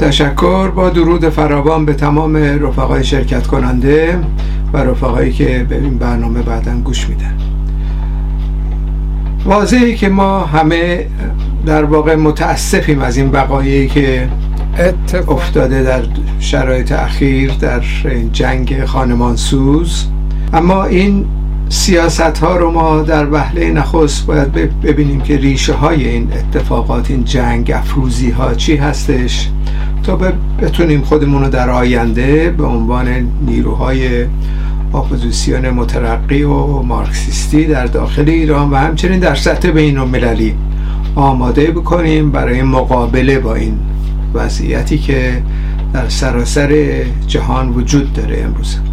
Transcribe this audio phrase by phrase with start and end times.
[0.00, 4.18] تشکر با درود فراوان به تمام رفقای شرکت کننده
[4.72, 7.36] و رفقایی که به این برنامه بعدا گوش میدن.
[9.44, 11.06] واضحه که ما همه
[11.66, 14.28] در واقع متاسفیم از این وقایعی که
[15.28, 16.02] افتاده در
[16.38, 17.82] شرایط اخیر در
[18.32, 20.06] جنگ خانمانسوز
[20.52, 21.24] اما این
[21.72, 27.24] سیاست ها رو ما در وهله نخست باید ببینیم که ریشه های این اتفاقات این
[27.24, 29.48] جنگ افروزی ها چی هستش
[30.02, 30.16] تا
[30.62, 34.24] بتونیم خودمون رو در آینده به عنوان نیروهای
[34.94, 40.54] اپوزیسیون مترقی و مارکسیستی در داخل ایران و همچنین در سطح بین المللی
[41.14, 43.78] آماده بکنیم برای مقابله با این
[44.34, 45.42] وضعیتی که
[45.92, 48.89] در سراسر جهان وجود داره امروز.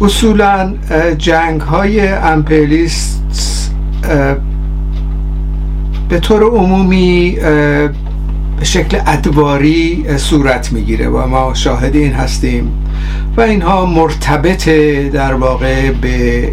[0.00, 0.74] اصولا
[1.18, 3.70] جنگ های امپریالیستی
[6.08, 7.36] به طور عمومی
[8.58, 12.72] به شکل ادواری صورت می‌گیره و ما شاهد این هستیم
[13.36, 14.68] و اینها مرتبط
[15.12, 16.48] در واقع به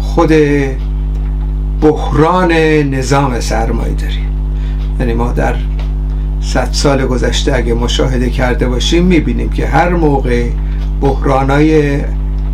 [0.00, 0.32] خود
[1.80, 2.52] بحران
[2.94, 4.30] نظام سرمایه داریم
[5.00, 5.54] یعنی ما در
[6.40, 10.44] صد سال گذشته اگه مشاهده کرده باشیم می‌بینیم که هر موقع
[11.00, 12.00] بحرانای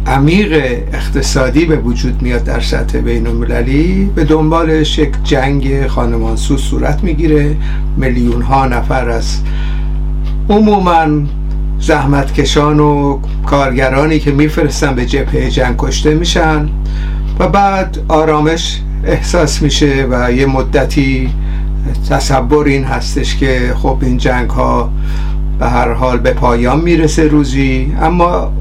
[0.06, 0.52] عمیق
[0.92, 7.56] اقتصادی به وجود میاد در سطح بین المللی به دنبالش یک جنگ خانمانسوز صورت می‌گیره.
[7.96, 9.38] میلیون ها نفر از
[10.50, 11.06] عموما
[11.80, 16.68] زحمتکشان و کارگرانی که میفرستن به جبهه جنگ کشته میشن
[17.38, 21.30] و بعد آرامش احساس میشه و یه مدتی
[22.10, 24.90] تصور این هستش که خب این جنگ ها
[25.58, 27.92] به هر حال به پایان می‌رسه روزی.
[28.02, 28.52] اما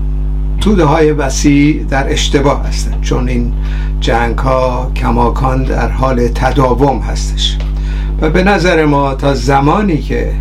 [0.62, 3.54] توده های وسیع در اشتباه هستند چون این
[4.00, 7.58] جنگ ها کماکان در حال تداوم هستش.
[8.22, 10.32] و به نظر ما تا زمانی که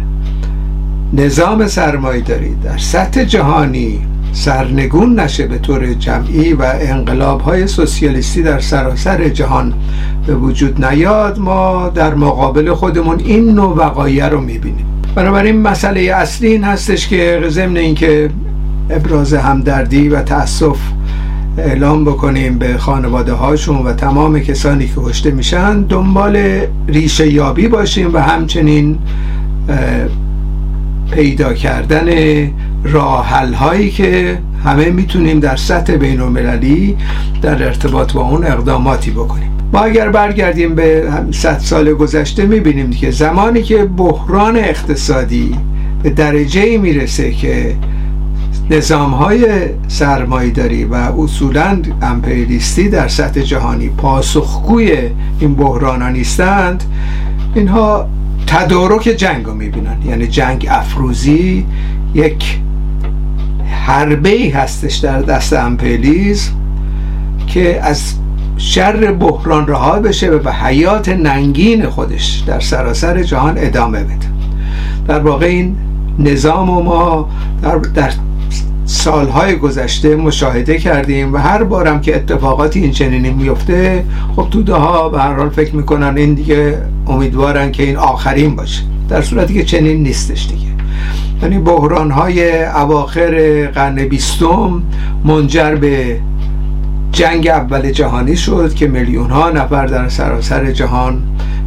[1.13, 4.01] نظام سرمایه داری در سطح جهانی
[4.33, 9.75] سرنگون نشه به طور جمعی و انقلاب های سوسیالیستی در سراسر جهان
[10.27, 14.87] به وجود نیاد ما در مقابل خودمون این نوع وقایع رو می‌بینیم.
[15.15, 18.31] بنابراین مسئله اصلی این هستش که ضمن اینکه
[18.91, 20.79] ابراز همدردی و تاسف
[21.59, 25.83] اعلام بکنیم به خانواده هاشون و تمام کسانی که کشته میشن.
[25.83, 28.99] دنبال ریشه یابی باشیم و همچنین
[31.11, 32.09] پیدا کردن
[32.85, 36.97] راحل هایی که همه می‌تونیم در سطح بین المللی
[37.43, 39.51] در ارتباط با اون اقداماتی بکنیم.
[39.73, 45.57] ما اگر برگردیم به صد سال گذشته می‌بینیم که زمانی که بحران اقتصادی
[46.03, 47.75] به درجه می‌رسه که
[48.71, 49.47] نظام های
[49.89, 55.11] سرمایداری و اصولا امپریالیستی در سطح جهانی پاسخگوی
[55.41, 56.85] این بحران ها نیستند
[57.55, 58.09] اینها
[58.47, 59.97] تدارک جنگ رو می‌بینن.
[60.05, 61.67] یعنی جنگ افروزی
[62.15, 62.59] یک
[63.87, 66.53] حربه ای هستش در دست امپریالیسم
[67.47, 68.15] که از
[68.57, 74.31] شر بحران رها بشه و به حیات ننگین خودش در سراسر جهان ادامه بده.
[75.09, 75.77] در واقع این
[76.19, 77.29] نظام ما
[77.63, 78.11] در, در
[78.91, 84.05] سالهای گذشته مشاهده کردیم و هر بارم که اتفاقاتی این چنینی میفته
[84.37, 88.83] خب توده ها به هر حال فکر می‌کنن این دیگه امیدوارن که این آخرین باشه.
[89.09, 90.67] در صورتی که چنین نیستش دیگه.
[91.43, 94.83] یعنی بحران های اواخر قرن بیستم
[95.25, 96.21] منجر به
[97.13, 101.23] جنگ اول جهانی شد که میلیون ها نفر در سراسر جهان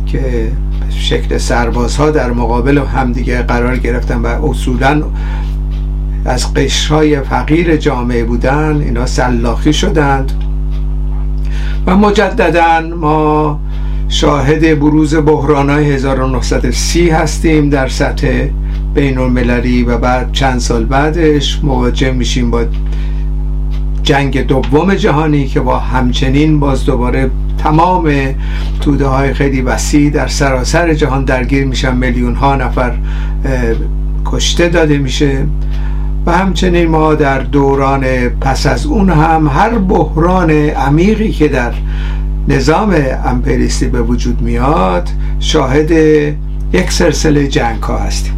[0.05, 0.51] که
[0.89, 5.03] شکل سربازها در مقابل همدیگه قرار گرفتن و اصولا
[6.33, 10.31] از قشرهای فقیر جامعه بودن اینا سلاخی شدند.
[11.87, 13.59] و مجددا ما
[14.09, 18.47] شاهد بروز بحران های 1930 هستیم در سطح
[18.93, 22.65] بین المللی و بعد چند سال بعدش مواجه میشیم با
[24.03, 28.11] جنگ دوم جهانی که با همچنین باز دوباره تمام
[28.81, 31.95] توده های خیلی وسیع در سراسر جهان درگیر میشن.
[31.95, 32.93] میلیون ها نفر
[34.25, 35.45] کشته داده میشه.
[36.25, 41.73] و همچنین ما در دوران پس از اون هم هر بحران عمیقی که در
[42.47, 45.09] نظام امپریستی به وجود میاد
[45.39, 45.91] شاهد
[46.73, 48.33] یک سلسله جنگ ها هستیم.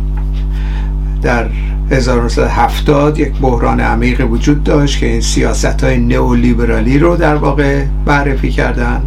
[1.21, 1.45] در
[1.91, 8.51] 1970 یک بحران عمیق وجود داشت که این سیاست های نئولیبرالی رو در واقع معرفی
[8.51, 9.01] کردن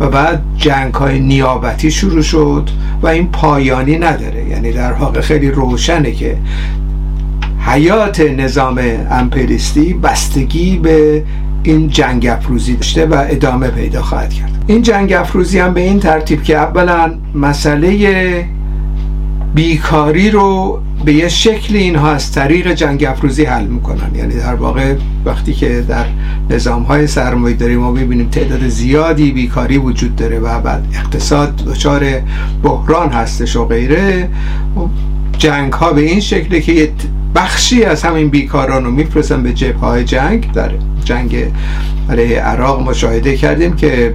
[0.00, 2.70] و بعد جنگ های نیابتی شروع شد
[3.02, 4.48] و این پایانی نداره.
[4.48, 6.36] یعنی در واقع خیلی روشنه که
[7.60, 8.80] حیات نظام
[9.10, 11.22] امپریستی بستگی به
[11.62, 14.64] این جنگ افروزی داشته و ادامه پیدا خواهد کرد.
[14.66, 18.44] این جنگ افروزی هم به این ترتیب که اولا مسئله
[19.54, 24.14] بیکاری رو به یه شکل اینها از طریق جنگ افروزی حل می‌کنن.
[24.14, 26.04] یعنی در واقع وقتی که در
[26.50, 32.04] نظام های سرمایه داری ما ببینیم تعداد زیادی بیکاری وجود داره و بعد اقتصاد دچار
[32.62, 34.28] بحران هستش و غیره
[35.38, 36.90] جنگ ها به این شکله که یه
[37.34, 40.52] بخشی از همین بیکاران رو میفرستن به جبه های جنگ.
[40.52, 40.70] در
[41.04, 41.36] جنگ
[42.10, 44.14] علیه عراق مشاهده کردیم که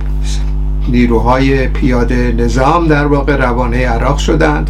[0.88, 4.70] نیروهای پیاده نظام در واقع روانه عراق شدند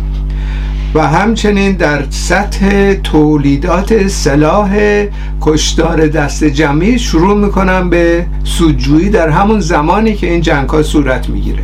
[0.96, 4.78] و همچنین در سطح تولیدات سلاح
[5.42, 11.30] کشتار دست جمعی شروع می‌کنن به سودجویی در همون زمانی که این جنگ ها صورت
[11.30, 11.64] می‌گیره.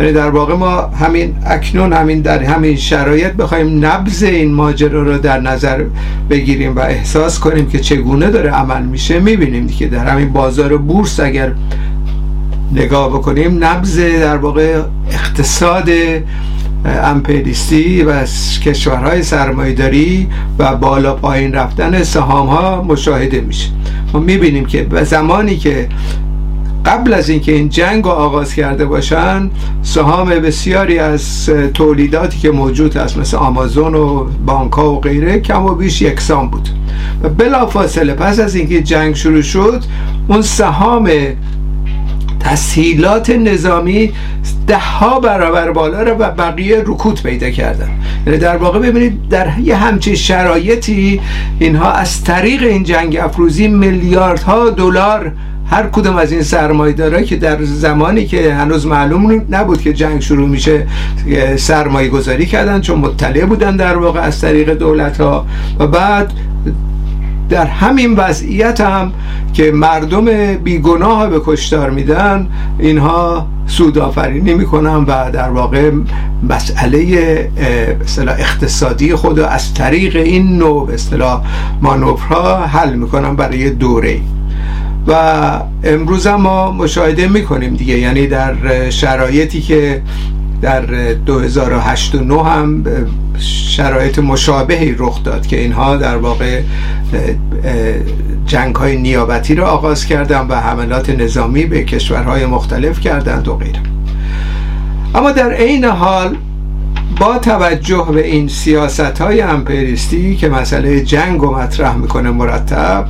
[0.00, 5.18] یعنی در واقع ما همین اکنون همین در همین شرایط بخوایم نبز این ماجرا رو
[5.18, 5.84] در نظر
[6.30, 11.20] بگیریم و احساس کنیم که چگونه داره عمل میشه می‌بینیم که در همین بازار بورس
[11.20, 11.52] اگر
[12.72, 15.88] نگاه بکنیم نبز در واقع اقتصاد
[16.84, 18.24] امپریستی و
[18.64, 23.68] کشورهای سرمایداری و بالا پایین رفتن سهام ها مشاهده میشه.
[24.12, 25.88] ما می‌بینیم که زمانی که
[26.86, 29.50] قبل از اینکه این جنگ رو آغاز کرده باشن
[29.82, 35.74] سهام بسیاری از تولیداتی که موجود هست مثل آمازون و بانکا و غیره کم و
[35.74, 36.68] بیش یکسان بود.
[37.22, 39.82] و بلا فاصله پس از اینکه جنگ شروع شد
[40.28, 41.10] اون سهام
[42.40, 44.12] تسهیلات نظامی
[44.66, 47.90] ده ها برابر بالا رو و بقیه رکود پیدا کردن.
[48.26, 51.20] یعنی در واقع ببینید در یه همچین شرایطی
[51.58, 55.32] اینها از طریق این جنگ افروزی میلیاردها دلار
[55.70, 60.48] هر کدوم از این سرمایه که در زمانی که هنوز معلوم نبود که جنگ شروع
[60.48, 60.86] میشه
[61.56, 65.46] سرمایه گذاری کردن چون مطلع بودن در واقع از طریق دولت ها
[65.78, 66.32] و بعد
[67.48, 69.12] در همین وضعیت هم
[69.52, 75.90] که مردم بیگناه به کشتار میدن اینها سودآفرینی می‌کنن و در واقع
[76.48, 77.50] مسئله
[78.18, 81.42] اقتصادی خود از طریق این نوع اصطلاح
[81.82, 84.20] مانورها حل می‌کنن برای دوره
[85.10, 85.14] و
[85.84, 87.98] امروز هم ما مشاهده می‌کنیم دیگه.
[87.98, 90.02] یعنی در شرایطی که
[90.62, 90.80] در
[91.12, 92.84] 2008 و 9 هم
[93.68, 96.60] شرایط مشابهی رخ داد که اینها در واقع
[98.46, 103.80] جنگ های نیابتی را آغاز کردند و حملات نظامی به کشورهای مختلف کردند و غیره.
[105.14, 106.36] اما در عین حال
[107.20, 113.06] با توجه به این سیاست های امپریستی که مسئله جنگ و مطرح می‌کنه مرتب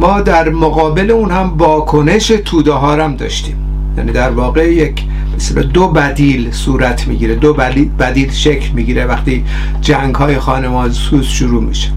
[0.00, 3.56] ما در مقابل اون هم واکنش توده هم داشتیم.
[3.96, 5.04] یعنی در واقع یک
[5.36, 7.54] مثل دو بدیل صورت می‌گیره دو
[7.98, 9.44] بدیل شکل می‌گیره وقتی
[9.80, 11.88] جنگ های خانمان سوز شروع میشه.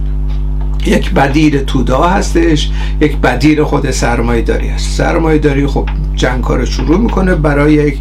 [0.85, 2.71] یک بدیل تودا هستش
[3.01, 4.97] یک بدیل خود سرمایه داری هست.
[4.97, 7.97] سرمایه داری خب جنگ رو شروع می‌کنه برای یک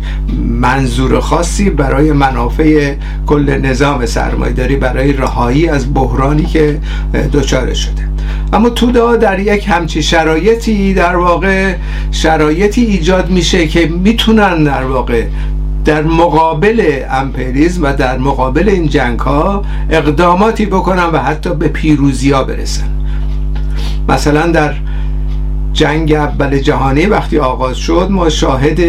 [0.49, 2.95] منظور خاصی برای منافع
[3.27, 6.81] کل نظام سرمایه داری برای رهایی از بحرانی که
[7.33, 8.12] دچار شده.
[8.53, 11.75] اما تودا در یک همچی شرایطی در واقع
[12.11, 15.25] شرایطی ایجاد میشه که می‌تونن در واقع
[15.85, 22.31] در مقابل امپریزم و در مقابل این جنگ ها اقداماتی بکنن و حتی به پیروزی
[22.31, 22.89] ها برسن.
[24.09, 24.75] مثلا در
[25.73, 28.81] جنگ اول جهانی وقتی آغاز شد ما شاهد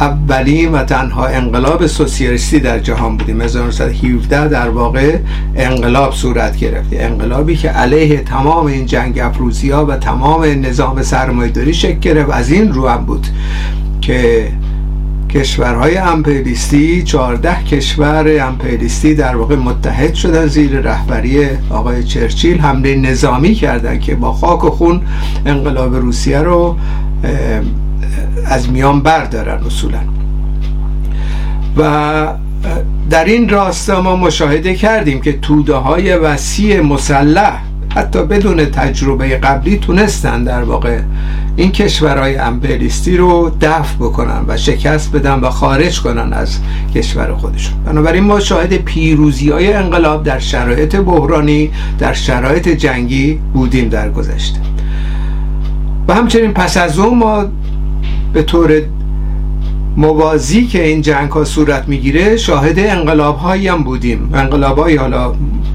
[0.00, 3.40] اولین و تنها انقلاب سوسیالیستی در جهان بودیم.
[3.40, 5.18] 1917 در واقع
[5.54, 6.88] انقلاب صورت گرفت.
[6.92, 12.30] انقلابی که علیه تمام این جنگ افروزی ها و تمام نظام سرمایه‌داری شکل گرفت.
[12.30, 13.26] از این رو هم بود
[14.00, 14.52] که
[15.30, 22.60] کشورهای امپریالیستی 14 کشور امپریالیستی در واقع متحد شدن زیر رهبری آقای چرچیل.
[22.60, 25.00] حمله نظامی کردند که با خاک و خون
[25.46, 26.76] انقلاب روسیه رو
[28.46, 29.98] از میان بردارن اصولا.
[31.76, 32.26] و
[33.10, 37.62] در این راستا ما مشاهده کردیم که توده های وسیع مسلح
[37.96, 41.00] حتی بدون تجربه قبلی تونستن در واقع
[41.56, 46.58] این کشورهای امپریستی رو دفع بکنن و شکست بدن و خارج کنن از
[46.94, 47.74] کشور خودشون.
[47.84, 54.60] بنابراین ما شاهد پیروزی های انقلاب در شرایط بحرانی در شرایط جنگی بودیم در گذشته.
[56.08, 57.44] و همچنین پس از اون ما
[58.36, 58.82] به طور
[59.96, 64.30] موازی که این جنگ ها صورت می‌گیره شاهد انقلاب هایی هم بودیم.
[64.34, 65.34] انقلاب های حالا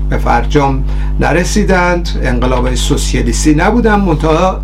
[0.10, 0.84] به فرجام
[1.20, 2.10] نرسیدند.
[2.24, 4.62] انقلاب های سوسیالیستی نبودن منتها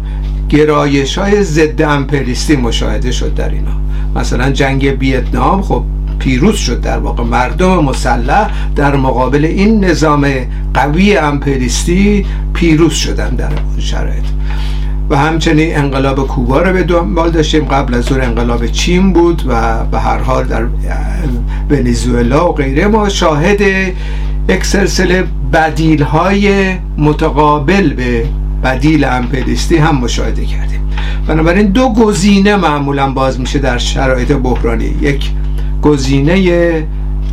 [0.50, 3.72] گرایش های ضد امپریستی مشاهده شد در اینا.
[4.16, 5.84] مثلا جنگ ویتنام خب
[6.20, 7.24] پیروز شد در واقع.
[7.24, 10.28] مردم مسلح در مقابل این نظام
[10.74, 14.26] قوی امپریستی پیروز شدن در اون شرایط.
[15.10, 17.66] و همچنین انقلاب کوبا رو به دنبال داشتیم.
[17.66, 20.66] قبل از اون انقلاب چین بود و به هر حال در
[21.70, 23.62] ونزوئلا و غیره ما شاهد
[24.50, 25.24] یک سلسله
[25.54, 28.26] بدیل های متقابل به
[28.64, 30.82] بدیل امپریستی هم مشاهده کردیم.
[31.28, 34.96] بنابراین دو گزینه معمولا باز میشه در شرایط بحرانی.
[35.02, 35.32] یک
[35.82, 36.84] گزینه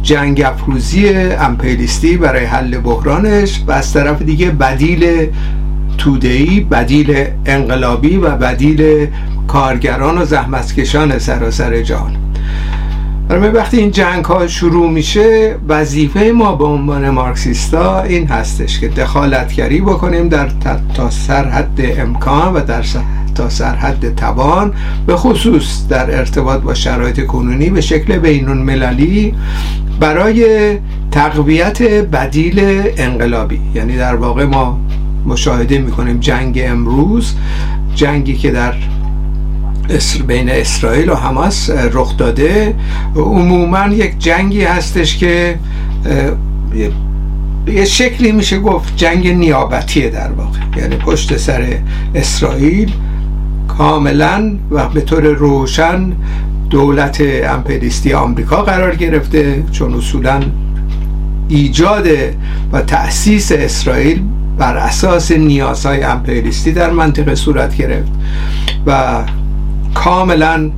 [0.02, 5.26] جنگ افروزی امپریستی برای حل بحرانش و از طرف دیگه بدیل
[5.98, 9.06] تودهی بدیل انقلابی و بدیل
[9.48, 12.16] کارگران و زحمتکشان سراسر جهان.
[13.28, 18.88] برای وقتی این جنگ ها شروع میشه وظیفه ما به عنوان مارکسیستا این هستش که
[18.88, 20.48] دخالتگری بکنیم در
[20.94, 22.84] تا سرحد امکان و در
[23.34, 24.74] تا سرحد توان
[25.06, 29.34] به خصوص در ارتباط با شرایط کنونی به شکل بینون مللی
[30.00, 30.78] برای
[31.10, 33.60] تقویت بدیل انقلابی.
[33.74, 34.80] یعنی در واقع ما
[35.26, 37.34] مشاهده می‌کنیم جنگ امروز
[37.94, 38.74] جنگی که در
[40.26, 42.74] بین اسرائیل و حماس رخ داده.
[43.16, 45.58] عموما یک جنگی هستش که
[47.66, 50.58] یه شکلی میشه گفت جنگ نیابتیه در واقع.
[50.76, 51.78] یعنی پشت سر
[52.14, 52.92] اسرائیل
[53.68, 56.12] کاملا و به طور روشن
[56.70, 60.42] دولت امپریستی آمریکا قرار گرفته چون اصولا
[61.48, 62.06] ایجاد
[62.72, 64.22] و تأسیس اسرائیل
[64.58, 68.12] بر اساس نیازهای امپریستی در منطقه صورت گرفت
[68.86, 69.18] و
[69.94, 70.70] کاملا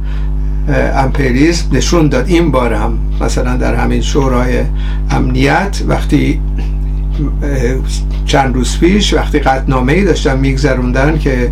[0.95, 4.63] امپریسم نشون داد این بار هم مثلا در همین شورای
[5.11, 6.41] امنیت وقتی
[8.27, 11.51] چند روز پیش وقتی قطنامه ای داشتن میگذروندن که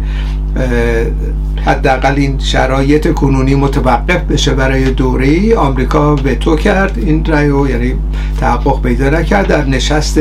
[1.64, 5.54] حداقل این شرایط کنونی متوقف بشه برای دوره ای.
[5.54, 7.94] آمریکا تو کرد این رأی یعنی
[8.40, 9.46] تحقق پیدا نکرد.
[9.46, 10.20] در نشست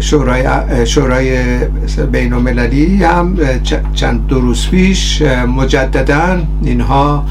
[0.00, 0.44] شورای
[0.84, 1.38] شورای
[2.12, 3.36] بین المللی هم
[3.94, 5.22] چند دو روز پیش
[5.56, 7.24] مجددا اینها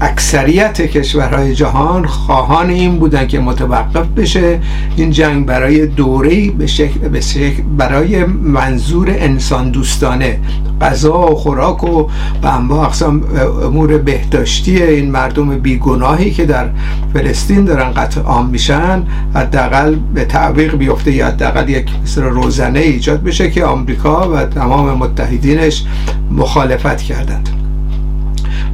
[0.00, 4.60] اکثریت کشورهای جهان خواهان این بودن که متوقف بشه.
[4.96, 10.40] این جنگ برای دوره به شکل, برای منظور انسان دوستانه.
[10.80, 12.08] غذا و خوراک و
[12.42, 13.22] به انواع اقسام
[13.64, 16.68] امور بهداشتی این مردم بیگناهی که در
[17.12, 19.02] فلسطین دارن قطع عام میشن
[19.34, 24.98] حداقل به تعویق بیفته یا حداقل یک مثل روزنه ایجاد بشه که آمریکا و تمام
[24.98, 25.84] متحدینش
[26.30, 27.63] مخالفت کردند.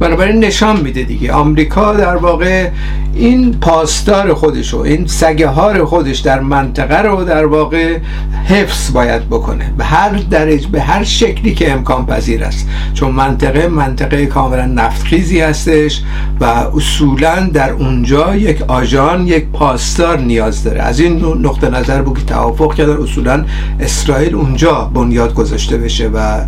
[0.01, 1.31] بنابراین نشان میده دیگه.
[1.31, 2.69] آمریکا در واقع
[3.15, 7.97] این پاسدار خودشو این سگهار خودش در منطقه رو در واقع
[8.45, 9.73] حفظ باید بکنه.
[9.77, 12.67] به هر درجه به هر شکلی که امکان پذیر است.
[12.93, 16.01] چون منطقه منطقه کاملا نفتخیزی هستش
[16.39, 20.81] و اصولا در اونجا یک آژان یک پاسدار نیاز داره.
[20.81, 23.45] از این نقطه نظر بود که توافق کرده اصولا
[23.79, 26.45] اسرائیل اونجا بنیاد گذاشته بشه و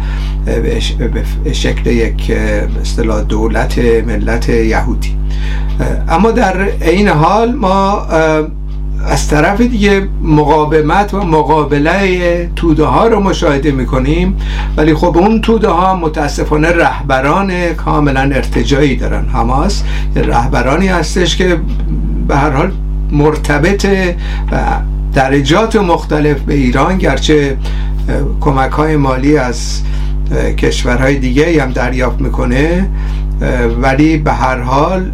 [1.43, 2.31] به شکل یک
[2.81, 5.16] اصطلاح دولت ملت یهودی.
[6.10, 8.02] اما در این حال ما
[9.08, 14.36] از طرف دیگه مقاومت و مقابله توده ها رو مشاهده می‌کنیم.
[14.78, 19.26] ولی خب اون توده ها متاسفانه رهبران کاملا ارتجایی دارن.
[19.34, 19.84] حماس
[20.16, 21.58] رهبرانی هستش که
[22.28, 22.72] به هر حال
[23.12, 23.86] مرتبط
[24.52, 24.58] و
[25.14, 27.58] درجات مختلف به ایران گرچه
[28.42, 29.82] کمک های مالی از
[30.58, 32.90] کشورهای دیگه هم دریافت می‌کنه.
[33.82, 35.12] ولی به هر حال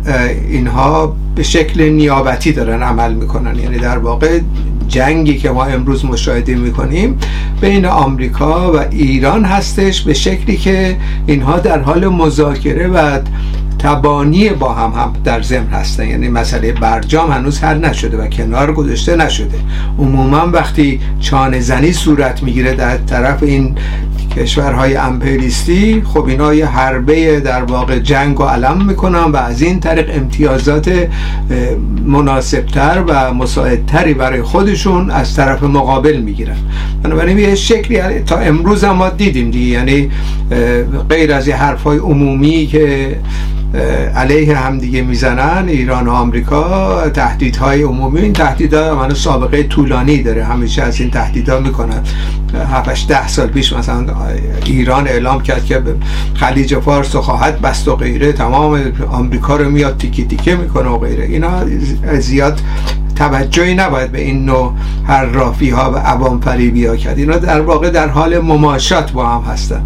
[0.49, 3.59] اینها به شکل نیابتی دارن عمل می‌کنن.
[3.59, 4.39] یعنی در واقع
[4.87, 7.17] جنگی که ما امروز مشاهده می‌کنیم
[7.61, 13.19] بین آمریکا و ایران هستش به شکلی که اینها در حال مذاکره و
[13.79, 16.07] تبانی با هم هم در ضمن هستن.
[16.07, 19.57] یعنی مسئله برجام هنوز حل نشده و کنار گذاشته نشده.
[19.99, 23.75] عموما وقتی چانه زنی صورت می‌گیره در طرف این
[24.37, 29.79] کشورهای امپریستی خب اینا یه حربه در واقع جنگ و علم می‌کنن و از این
[29.79, 31.07] طریق امتیازات
[32.05, 36.57] مناسبتر و مساعدتری برای خودشون از طرف مقابل می‌گیرن.
[37.03, 39.67] بنابراین یه شکلی تا امروز هم ما دیدیم دیگه.
[39.67, 40.11] یعنی
[41.09, 43.15] غیر از یه حرفای عمومی که
[44.15, 47.09] علیه همدیگه می‌زنن ایران و آمریکا.
[47.09, 50.43] تهدیدهای عمومی این تهدیدها من سابقه طولانی داره.
[50.43, 52.03] همیشه از این تهدیدها می‌کنن.
[52.73, 54.05] 7 ده سال پیش مثلا
[54.65, 55.81] ایران اعلام کرد که
[56.35, 58.31] خلیج فارس و خواهد بست و غیره.
[58.31, 61.23] تمام آمریکا رو میاد تیکی تیکه می‌کنه و غیره.
[61.25, 61.51] اینا
[62.19, 62.61] زیاد
[63.19, 64.73] توجهی نباید به این نوع
[65.33, 67.17] رافی ها و عوام فریبی ها کرد.
[67.17, 69.83] اینا در واقع در حال مماشات با هم هستن.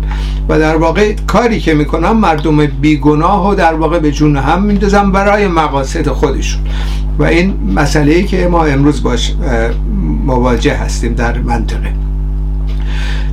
[0.50, 5.12] و در واقع کاری که می‌کنن مردم بیگناه و در واقع به جون هم میندازن
[5.12, 6.62] برای مقاصد خودشون.
[7.20, 9.34] و این مسئله که ما امروز باش
[10.26, 11.94] مواجه هستیم در منطقه.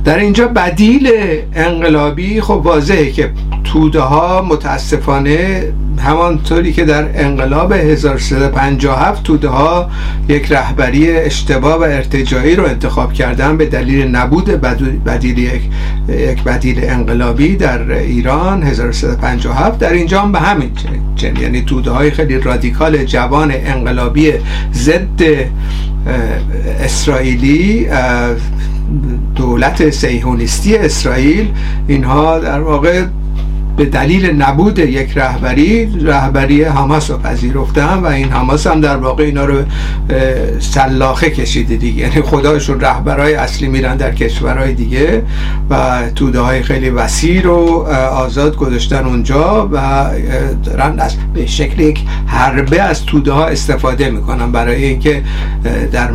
[0.05, 1.09] در اینجا بدیل
[1.55, 3.31] انقلابی خب واضحه که
[3.63, 5.63] توده ها متاسفانه
[5.97, 9.89] همانطوری که در انقلاب 1357 توده ها
[10.29, 14.45] یک رهبری اشتباه و ارتجاعی رو انتخاب کردن به دلیل نبود
[15.05, 15.61] بدیل یک,
[16.09, 20.71] یک بدیل انقلابی در ایران 1357 در اینجا هم به همین
[21.15, 21.41] چنین.
[21.41, 24.33] یعنی توده های خیلی رادیکال جوان انقلابی
[24.73, 25.21] ضد
[26.79, 27.87] اسرائیلی
[29.41, 31.51] دولت سیهونیستی اسرائیل
[31.87, 33.05] اینها در واقع
[33.77, 39.23] به دلیل نبود یک رهبری رهبری حماس رو پذیرفتن و این حماس هم در واقع
[39.23, 39.55] اینا رو
[40.59, 42.01] سلاخه کشیده دیگه.
[42.01, 45.23] یعنی خدایشون رهبرای اصلی میرن در کشورهای دیگه
[45.69, 50.05] و توده های خیلی وسیع رو آزاد گذاشتن اونجا و
[50.63, 54.51] دارن از به شکل یک حربه از توده ها استفاده می‌کنن.
[54.51, 55.23] برای اینکه
[55.91, 56.09] در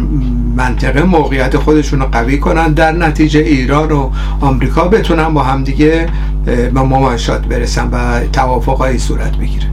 [0.56, 2.72] منطقه موقعیت خودشون رو قوی کنن.
[2.72, 4.10] در نتیجه ایران و
[4.40, 6.06] آمریکا بتونن با همدیگه
[6.44, 9.66] به مماشات برسن و توافقهایی صورت بگیره.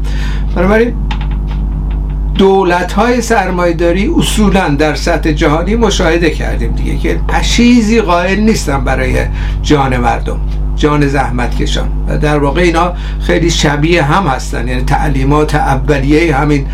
[0.55, 0.93] بنابراین
[2.37, 9.25] دولت های سرمایداری اصولا در سطح جهانی مشاهده کردیم دیگه که پشیزی قائل نیستن برای
[9.61, 10.39] جان مردم
[10.75, 16.65] جان زحمت کشان و در واقع اینا خیلی شبیه هم هستن یعنی تعلیمات اولیه همین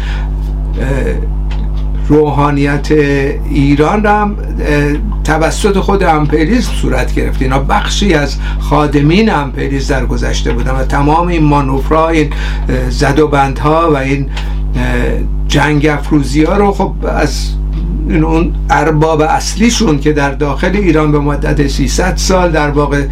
[2.09, 2.91] روحانیت
[3.49, 4.35] ایران هم
[5.23, 7.41] توسط خود امپریز صورت گرفت.
[7.41, 12.29] اینا بخشی از خادمین امپریز در گذشته بودن و تمام این مانوفرا این
[12.89, 14.29] زد و بندها و این
[15.47, 17.49] جنگ افروزی ها رو خب از
[18.09, 23.05] اون ارباب اصلیشون که در داخل ایران به مدت 300 سال در واقع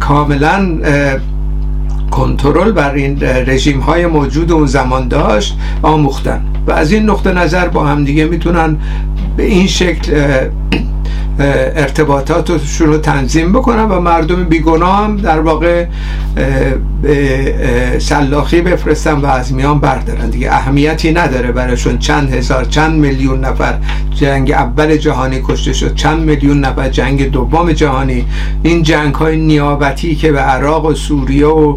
[0.00, 0.78] کاملا
[2.10, 6.51] کنترل بر این رژیم های موجود اون زمان داشت آموختن.
[6.66, 8.76] و از این نقطه نظر با هم دیگه می‌تونن
[9.36, 10.12] به این شکل
[11.38, 15.86] ارتباطاتشون رو تنظیم بکنن و مردم بیگناه هم در واقع
[17.02, 20.30] به سلاخی بفرستن و از میان بردارن.
[20.30, 23.74] دیگه اهمیتی نداره براشون چند هزار چند میلیون نفر
[24.14, 28.24] جنگ اول جهانی کشته شد چند میلیون نفر جنگ دوم جهانی.
[28.62, 31.76] این جنگ های نیابتی که به عراق و سوریه و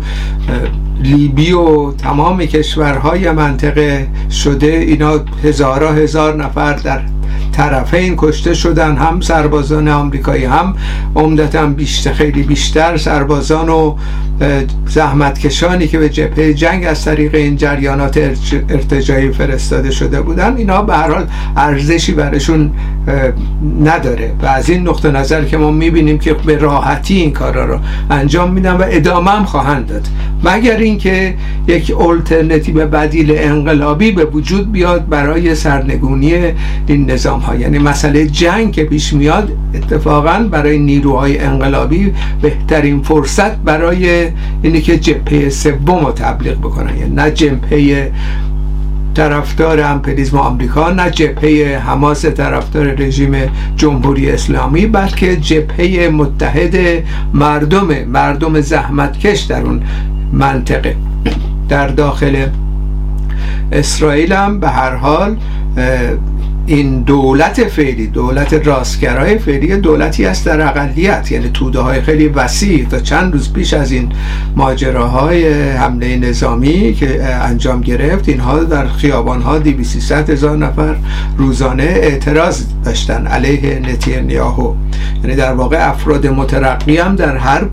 [1.03, 7.01] لیبی و تمام کشورهای منطقه شده اینا هزارها هزار نفر در
[7.55, 10.75] طرفین کشته شدن هم سربازان آمریکایی هم
[11.15, 13.95] عمدتا بیشتر خیلی بیشتر سربازان و
[14.87, 18.17] زحمتکشانی که به جبهه جنگ از طریق این جریانات
[18.69, 21.25] ارتجایی فرستاده شده بودن اینا به هر حال
[21.57, 22.71] ارزشی برشون
[23.83, 24.33] نداره.
[24.41, 28.53] و از این نقطه نظر که ما می‌بینیم که به راحتی این کارا رو انجام
[28.53, 30.07] میدن و ادامه هم خواهند داد.
[30.43, 31.35] مگر اینکه
[31.67, 36.33] یک الटरनेटیو بدیل انقلابی به وجود بیاد برای سرنگونی
[36.87, 37.55] این نظام ها.
[37.55, 44.27] یعنی مسئله جنگ که پیش میاد اتفاقا برای نیروهای انقلابی بهترین فرصت برای
[44.61, 46.97] اینه که جبهه سوم رو تبلیغ بکنن.
[46.97, 48.11] یعنی نه جبهه
[49.15, 53.35] طرفدار امپریزم آمریکا نه جبهه حماس طرفدار رژیم
[53.75, 57.03] جمهوری اسلامی بلکه جبهه متحد
[57.33, 59.81] مردم مردم زحمتکش در اون
[60.33, 60.95] منطقه.
[61.69, 62.45] در داخل
[63.71, 65.37] اسرائیل هم به هر حال
[66.67, 72.85] این دولت فعلی دولت راستگرای فعلی دولتی است در اقلیت یعنی توده های خیلی وسیع
[72.85, 74.11] تا چند روز پیش از این
[74.55, 79.59] ماجراهای حمله نظامی که انجام گرفت اینها در خیابان ها
[80.29, 80.95] هزار نفر
[81.37, 84.73] روزانه اعتراض داشتن علیه نتیانیاهو.
[85.23, 87.63] یعنی در واقع افراد مترقی هم در هر,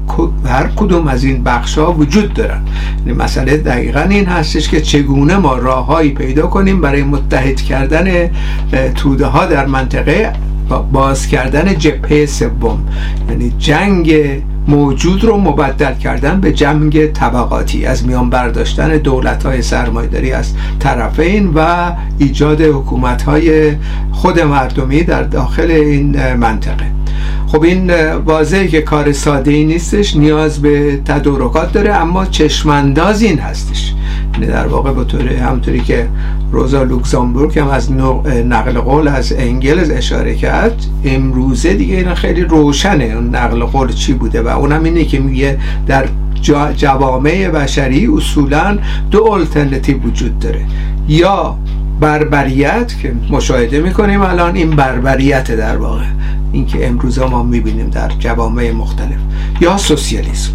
[0.47, 2.61] هر کدوم از این بخش ها وجود دارن.
[3.07, 8.31] یعنی مسئله دقیقا این هستش که چگونه ما راههایی پیدا کنیم برای متحد کردن
[8.97, 10.33] توده ها در منطقه
[10.93, 12.89] باز کردن جبهه سوم.
[13.31, 14.15] یعنی جنگ
[14.69, 17.87] موجود رو مبدل کردن به جنگ طبقاتی.
[17.87, 23.77] از میان برداشتن دولت های سرمایداری از طرفین و ایجاد حکومت های
[24.13, 26.87] خود مردمی در داخل این منطقه.
[27.47, 33.39] خب این واضحه که کار ساده ای نیستش نیاز به تدارکات داره اما چشمانداز این
[33.39, 33.95] هستش.
[34.41, 36.09] در واقع به طور همطوری که
[36.53, 37.93] روزا لوکزامبورگ هم از
[38.47, 44.43] نقل قول از انگلز اشاره کرد امروزه دیگه این خیلی روشنه نقل قول چی بوده
[44.43, 46.07] و اونم اینه که میگه در
[46.77, 48.79] جوامع بشری اصولا
[49.11, 50.65] دو الترنتیو وجود داره.
[51.09, 51.59] یا
[52.01, 56.05] بربریت که مشاهده می‌کنیم الان این بربریت در واقع
[56.53, 59.19] اینکه امروز ما می‌بینیم در جوامع مختلف
[59.61, 60.53] یا سوسیالیسم.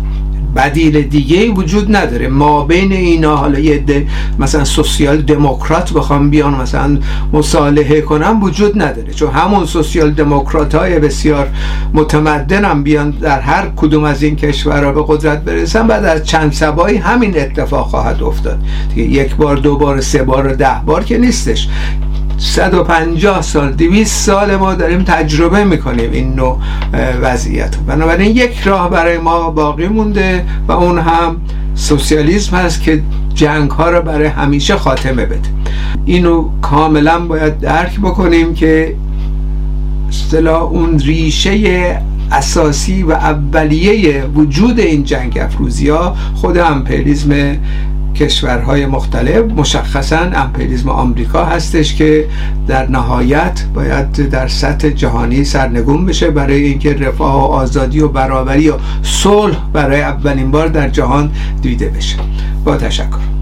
[0.58, 2.28] بدیل دیگه وجود نداره.
[2.28, 4.08] ما بین اینا حالا یه ده
[4.40, 7.00] مثلا سوسیال دموکرات بخوام بیان مثلا
[7.34, 9.14] مصالحه کنم وجود نداره.
[9.14, 11.50] چون همون سوسیال دموکرات های بسیار
[11.94, 15.88] متمدن هم بیان در هر کدوم از این کشورها به قدرت برسن.
[15.88, 18.60] بعد از چند سبایی همین اتفاق خواهد افتاد.
[18.96, 21.68] دیگه یک بار دو بار سه بار و ده بار که نیستش.
[22.38, 26.58] 150 سال 200 سال ما داریم تجربه می‌کنیم این نوع
[27.22, 31.38] وضعیت بنابراین یک راه برای ما باقی مونده و اون هم
[31.76, 35.50] سوسیالیسم هست که جنگ ها رو برای همیشه خاتمه بده.
[36.06, 38.96] اینو کاملا باید درک بکنیم که
[40.10, 47.58] اصطلاح اون ریشه اساسی و اولیه وجود این جنگ افروزی ها خود امپریالیسم
[48.20, 52.28] کشورهای مختلف مشخصا امپریالیسم آمریکا هستش که
[52.68, 58.70] در نهایت باید در سطح جهانی سرنگون بشه برای اینکه رفاه و آزادی و برابری
[58.70, 62.18] و صلح برای اولین بار در جهان دیده بشه.
[62.66, 63.37] با تشکر.